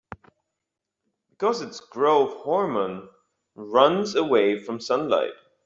[1.29, 3.07] Because its growth hormone
[3.53, 5.33] runs away from sunlight.